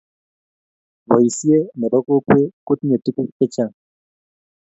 Boisie 1.07 1.57
ne 1.79 1.85
bo 1.91 1.99
kokwee 2.07 2.53
kotinye 2.65 2.97
tukuk 3.03 3.29
che 3.37 3.45
chang. 3.53 3.73